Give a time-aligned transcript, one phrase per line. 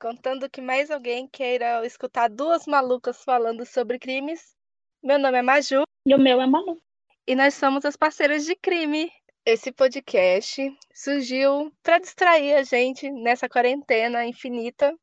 [0.00, 4.56] contando que mais alguém queira escutar duas malucas falando sobre crimes.
[5.02, 5.82] Meu nome é Maju.
[6.06, 6.80] E o meu é Manu.
[7.26, 9.12] E nós somos as parceiras de crime.
[9.44, 10.62] Esse podcast
[10.94, 14.94] surgiu para distrair a gente nessa quarentena infinita.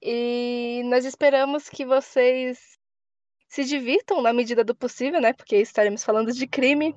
[0.00, 2.78] E nós esperamos que vocês
[3.48, 5.32] se divirtam na medida do possível, né?
[5.32, 6.94] Porque estaremos falando de crime.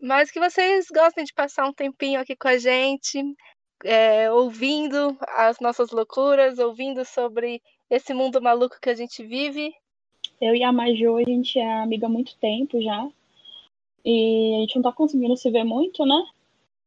[0.00, 3.22] Mas que vocês gostem de passar um tempinho aqui com a gente,
[3.84, 9.74] é, ouvindo as nossas loucuras, ouvindo sobre esse mundo maluco que a gente vive.
[10.40, 13.08] Eu e a Maju, a gente é amiga há muito tempo já.
[14.04, 16.24] E a gente não tá conseguindo se ver muito, né?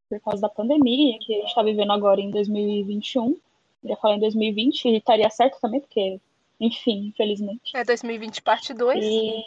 [0.09, 3.37] Por causa da pandemia que a gente tá vivendo agora em 2021.
[3.83, 6.19] Eu ia falar em 2020, e estaria certo também, porque,
[6.59, 7.75] enfim, infelizmente.
[7.75, 9.03] É 2020 parte 2.
[9.03, 9.43] E...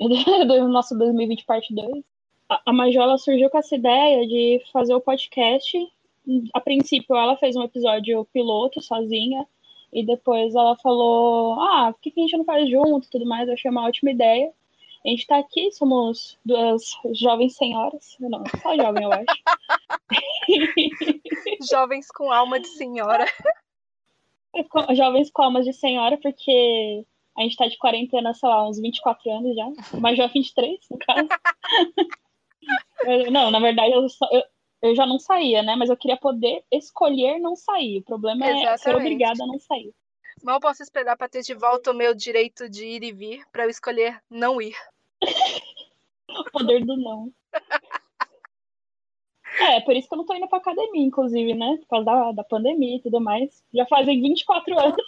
[0.46, 2.04] do nosso 2020 parte 2.
[2.48, 5.92] A, a Maju, ela surgiu com essa ideia de fazer o podcast
[6.52, 9.46] a princípio ela fez um episódio piloto sozinha
[9.92, 13.46] e depois ela falou, ah, por que a gente não faz junto e tudo mais?
[13.46, 14.52] Eu achei uma ótima ideia.
[15.04, 18.16] A gente tá aqui, somos duas jovens senhoras.
[18.18, 19.24] Não, só jovem, eu acho.
[21.70, 23.26] jovens com alma de senhora.
[24.96, 27.04] Jovens com alma de senhora, porque
[27.36, 29.70] a gente tá de quarentena, sei lá, uns 24 anos já.
[30.00, 31.28] Mas já 23, no caso.
[33.30, 34.42] não, na verdade, eu, só, eu,
[34.84, 35.74] eu já não saía, né?
[35.76, 38.00] Mas eu queria poder escolher não sair.
[38.00, 38.68] O problema Exatamente.
[38.68, 39.94] é ser obrigada a não sair.
[40.42, 43.64] Mal posso esperar para ter de volta o meu direito de ir e vir para
[43.64, 44.76] eu escolher não ir.
[46.28, 47.32] o poder do não.
[49.58, 51.78] É, por isso que eu não tô indo pra academia, inclusive, né?
[51.78, 53.64] Por causa da, da pandemia e tudo mais.
[53.72, 55.06] Já fazem 24 anos.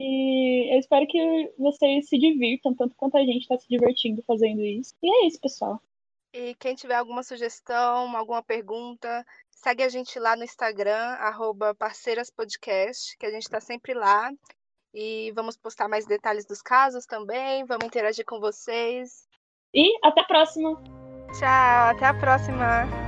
[0.00, 4.62] E eu espero que vocês se divirtam, tanto quanto a gente está se divertindo fazendo
[4.62, 4.94] isso.
[5.02, 5.82] E é isso, pessoal.
[6.32, 11.16] E quem tiver alguma sugestão, alguma pergunta, segue a gente lá no Instagram,
[11.78, 14.30] parceiraspodcast, que a gente está sempre lá.
[14.94, 19.26] E vamos postar mais detalhes dos casos também, vamos interagir com vocês.
[19.74, 20.82] E até a próxima!
[21.38, 23.07] Tchau, até a próxima!